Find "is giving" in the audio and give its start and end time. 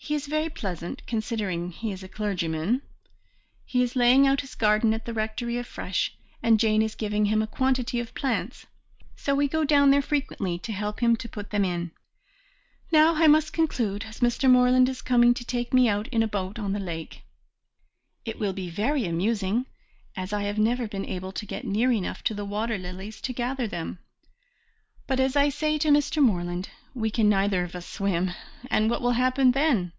6.80-7.26